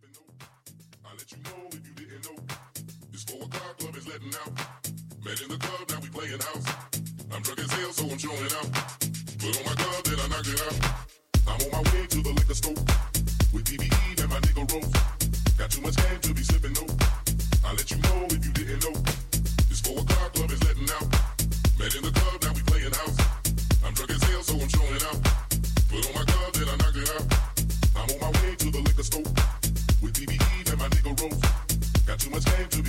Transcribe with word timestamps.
flipping. 0.00 0.26
I 1.04 1.10
let 1.12 1.30
you 1.32 1.38
know 1.44 1.68
if 1.68 1.82
you 1.86 1.94
didn't 1.94 2.24
know. 2.24 2.38
It's 3.12 3.24
four 3.24 3.42
o'clock, 3.42 3.78
club 3.78 3.96
is 3.96 4.06
letting 4.06 4.34
out. 4.34 4.52
Met 5.24 5.40
in 5.42 5.48
the 5.48 5.58
club, 5.58 5.82
now 5.90 6.00
we 6.00 6.08
playing 6.08 6.40
house. 6.40 6.66
I'm 7.32 7.42
drunk 7.42 7.60
as 7.60 7.72
hell, 7.72 7.92
so 7.92 8.04
I'm 8.06 8.18
showing 8.18 8.52
out. 8.58 8.70
Put 9.38 9.56
on 9.58 9.64
my 9.66 9.74
glove, 9.74 10.02
then 10.04 10.18
I 10.20 10.26
knock 10.28 10.46
it 10.46 10.60
out. 10.66 10.76
I'm 11.48 11.58
on 11.66 11.70
my 11.72 11.82
way 11.92 12.06
to 12.06 12.18
the 12.22 12.32
liquor 12.32 12.54
store 12.54 12.78
with 13.52 13.64
DBE 13.64 14.20
and 14.20 14.30
my 14.30 14.40
nigga 14.40 14.64
Rose. 14.72 14.92
Got 15.58 15.70
too 15.70 15.82
much 15.82 15.96
game 15.96 16.20
to 16.20 16.34
be 16.34 16.42
slipping 16.42 16.74
though. 16.74 16.94
I 17.64 17.72
let 17.72 17.90
you 17.90 17.98
know 17.98 18.26
if 18.30 18.40
you 18.44 18.52
didn't 18.52 18.82
know. 18.84 18.94
It's 19.70 19.80
four 19.80 19.98
o'clock, 19.98 20.34
club 20.34 20.50
is 20.50 20.62
letting 20.64 20.90
out. 20.90 21.08
Met 21.78 21.94
in 21.94 22.02
the 22.02 22.12
club, 22.12 22.38
now 22.42 22.52
we 22.54 22.62
playing 22.62 22.92
house. 22.92 23.18
I'm 23.84 23.94
drunk 23.94 24.10
as 24.10 24.22
hell, 24.22 24.42
so 24.42 24.54
I'm 24.54 24.68
showing 24.68 25.02
out. 25.10 25.20
Put 25.90 26.06
on 26.06 26.14
my 26.14 26.24
glove, 26.24 26.52
then 26.54 26.68
I 26.68 26.76
knock 26.76 26.94
it 26.94 26.96
out. 26.96 26.97
slave 32.58 32.70
to 32.70 32.87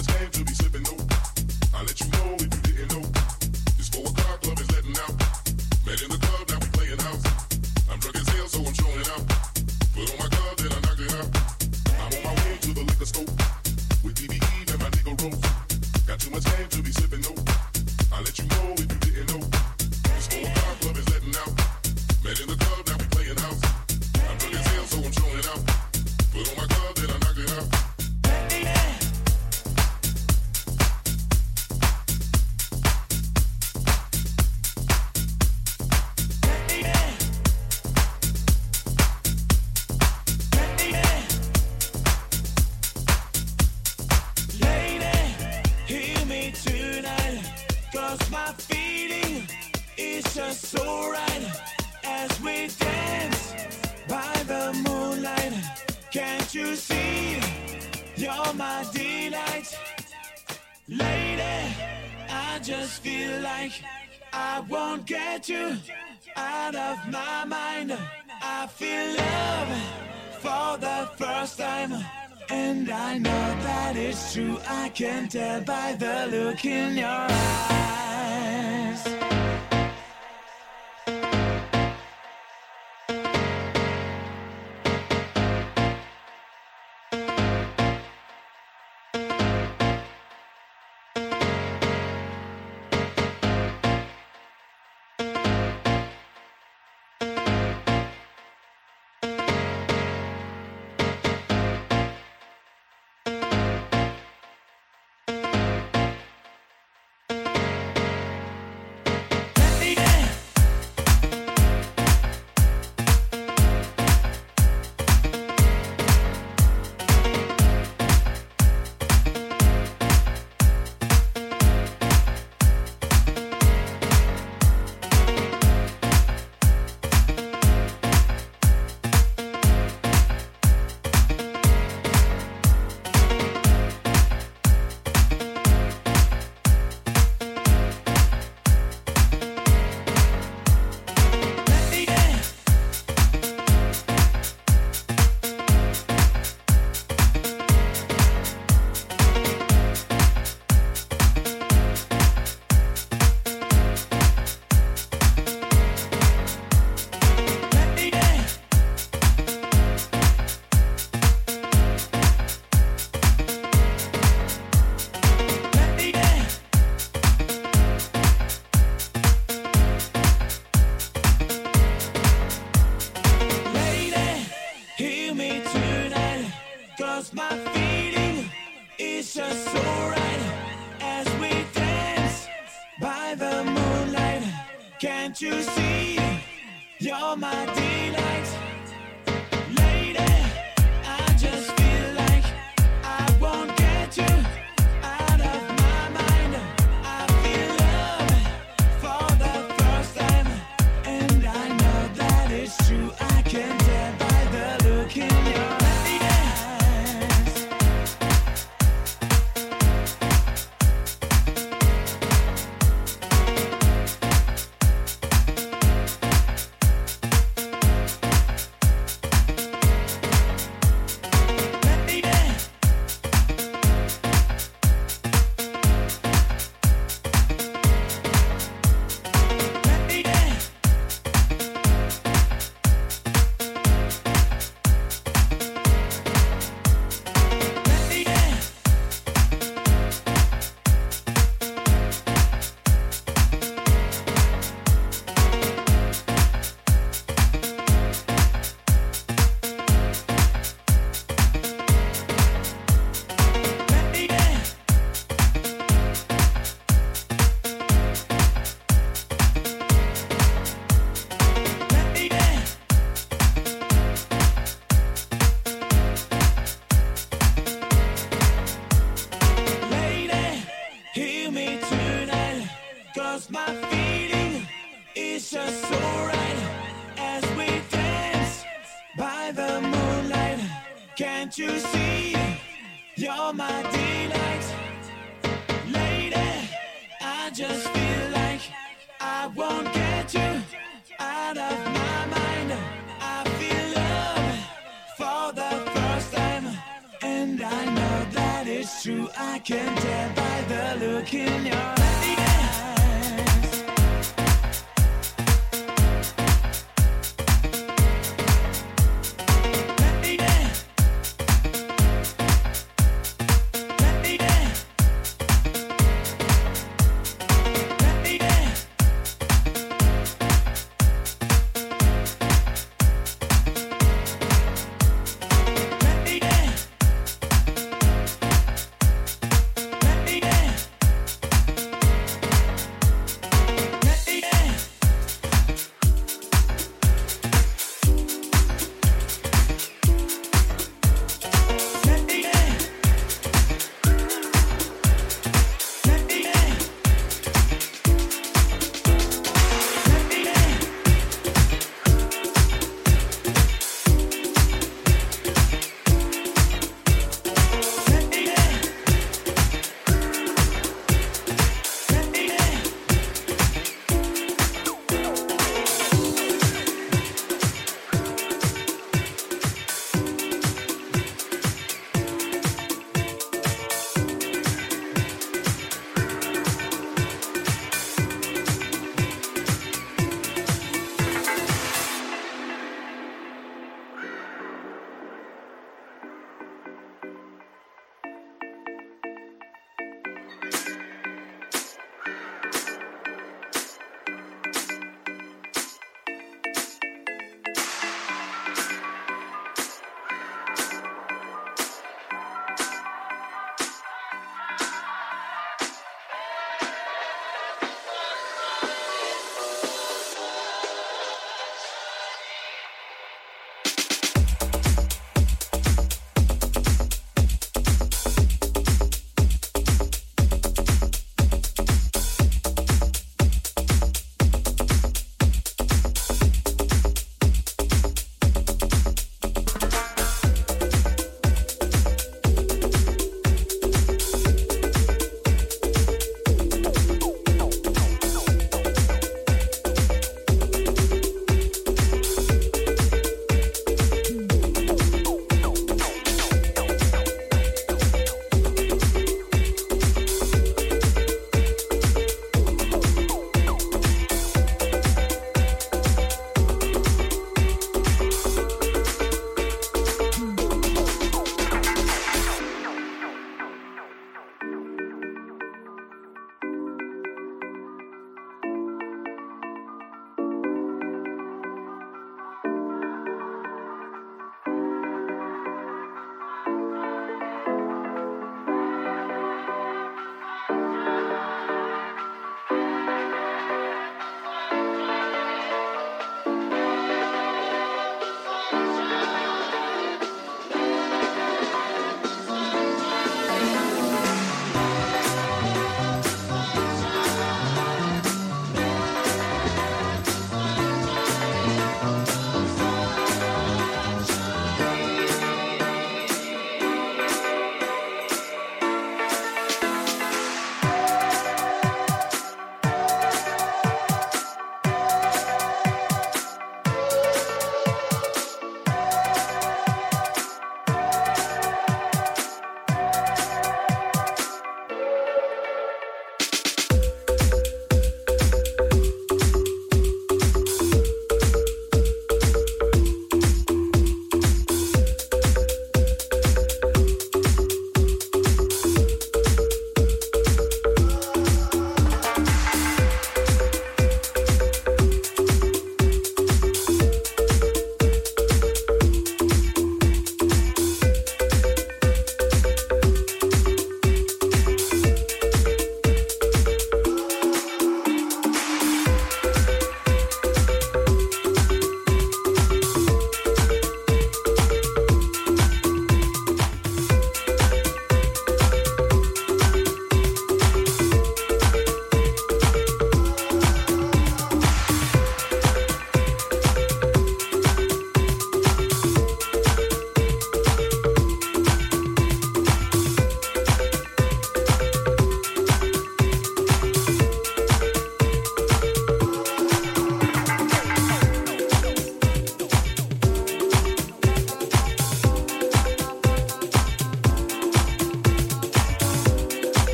was 0.00 0.08
made 0.08 0.32
to 0.32 0.44
be 0.44 0.59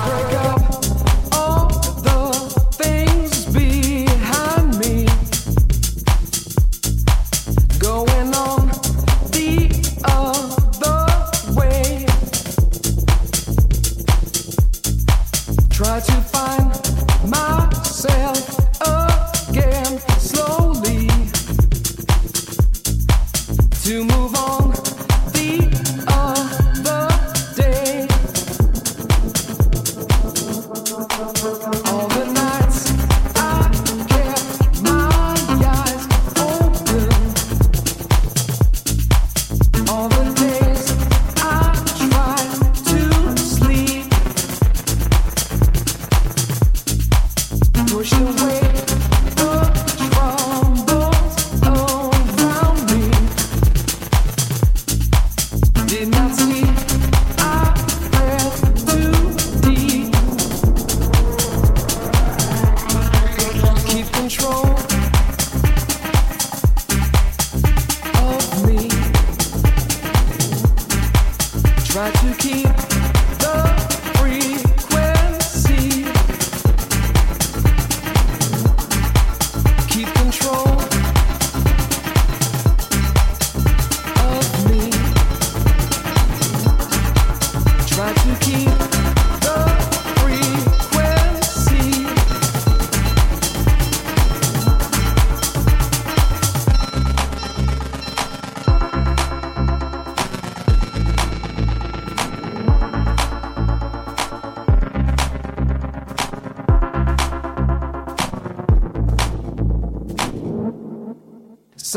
I 0.00 0.57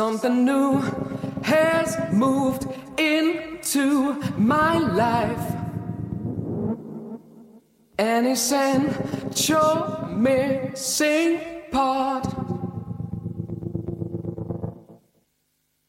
Something 0.02 0.38
new 0.46 0.82
has 1.44 1.96
moved 2.12 2.66
into 2.98 4.16
my 4.36 4.80
life. 4.80 5.56
An 8.00 8.26
essential 8.26 10.08
missing 10.10 11.40
part 11.72 12.26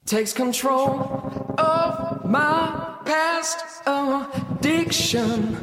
takes 0.05 0.35
control 0.35 0.91
of 1.57 2.27
my 2.27 2.99
past 3.07 3.65
addiction 3.87 5.57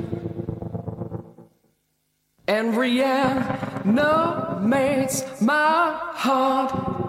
and 2.47 2.75
reanimates 2.75 3.85
my 5.39 5.99
heart. 6.15 7.08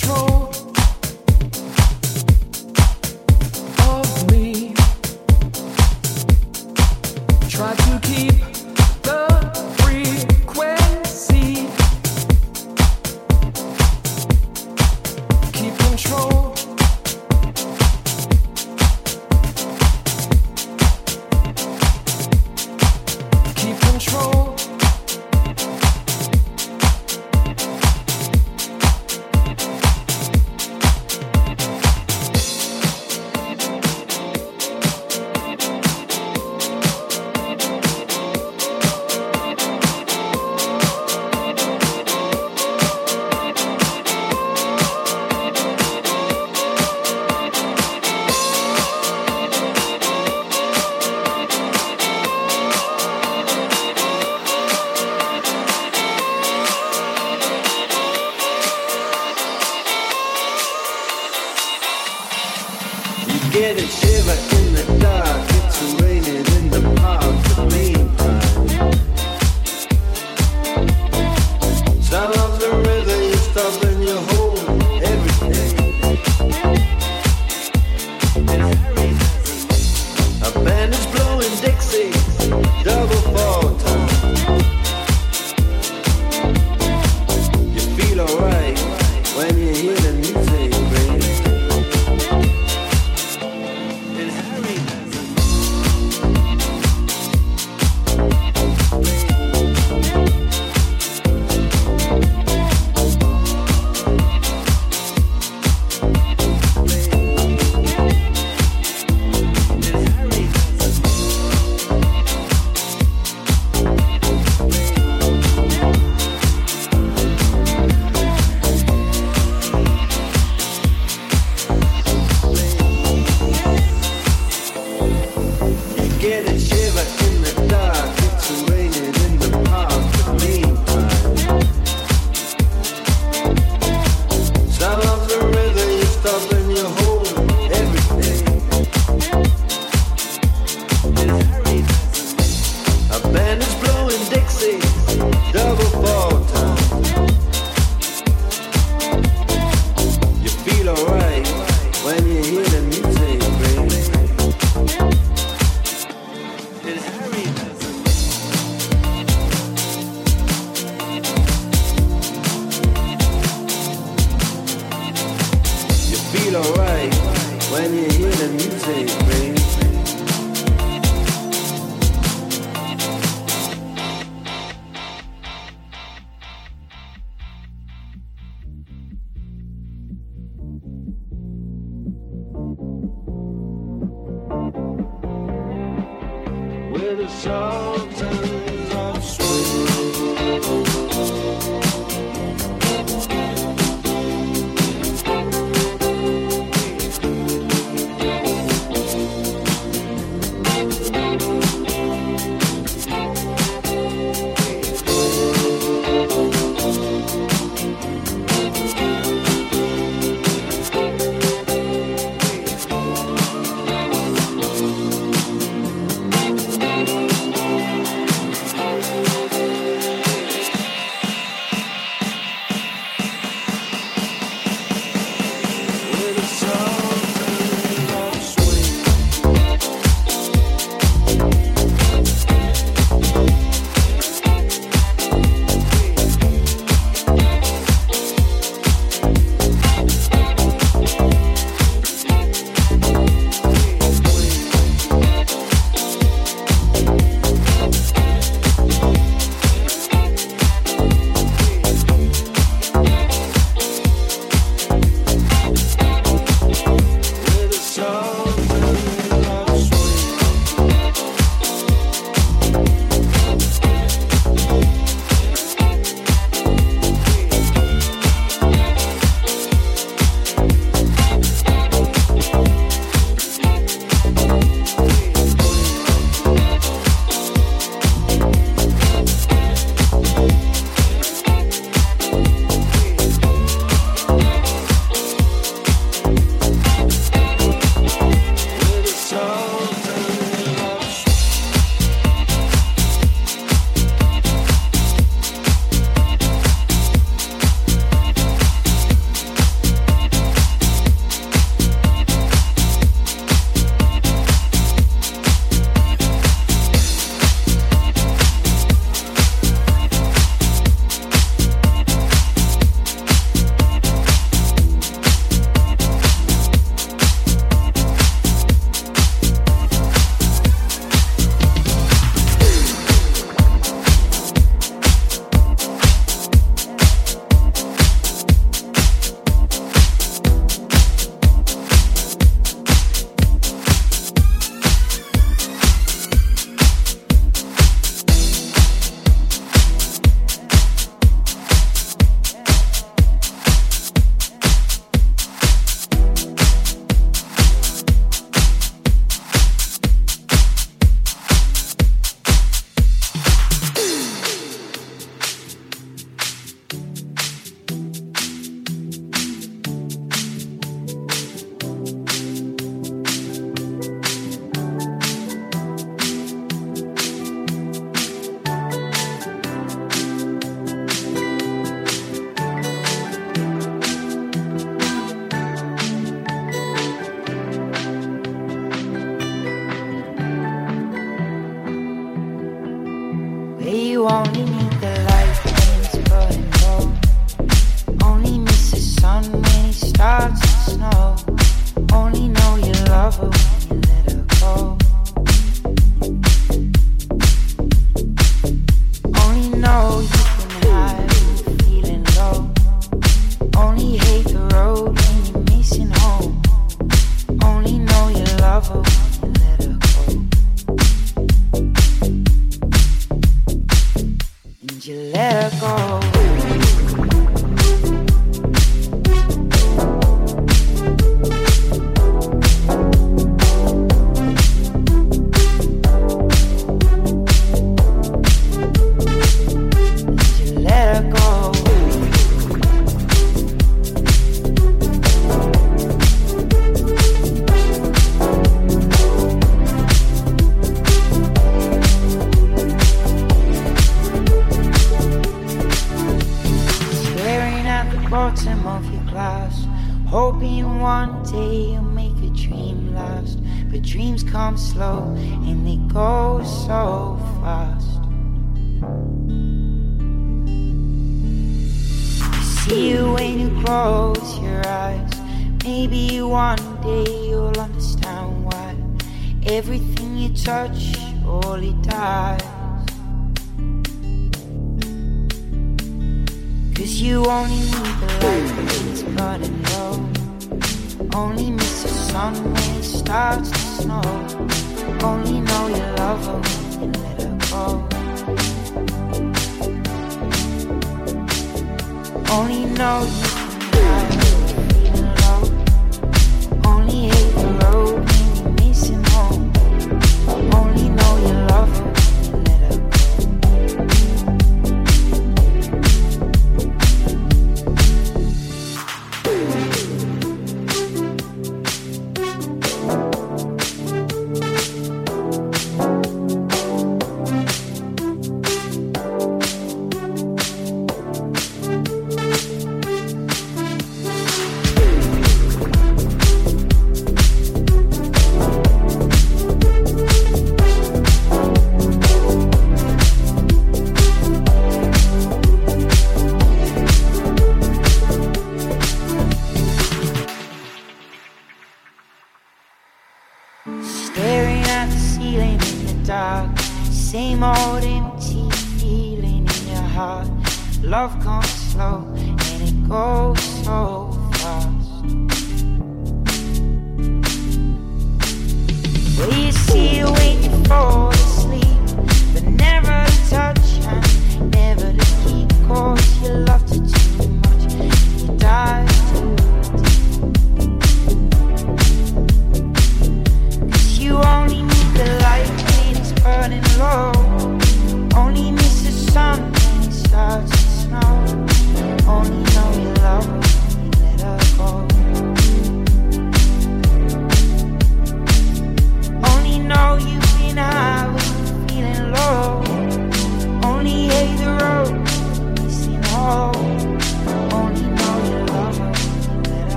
control 0.00 0.49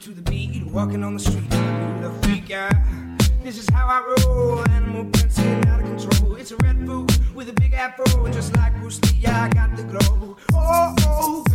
to 0.00 0.10
the 0.12 0.22
beat, 0.30 0.64
walking 0.68 1.04
on 1.04 1.12
the 1.12 1.20
street, 1.20 1.50
the 1.50 2.10
freak 2.22 2.50
out. 2.52 2.72
This 3.44 3.58
is 3.58 3.68
how 3.68 3.86
I 3.86 4.24
roll, 4.24 4.66
animal 4.70 5.04
print 5.04 5.36
getting 5.36 5.66
out 5.66 5.80
of 5.80 5.86
control. 5.86 6.36
It's 6.36 6.52
a 6.52 6.56
red 6.56 6.78
food 6.86 7.10
with 7.34 7.50
a 7.50 7.52
big 7.52 7.74
afro, 7.74 8.06
just 8.32 8.56
like 8.56 8.74
Bruce 8.80 8.98
Lee, 9.02 9.26
I 9.26 9.50
got 9.50 9.76
the 9.76 9.82
glow. 9.82 10.38
Oh, 10.54 10.94
oh. 11.00 11.49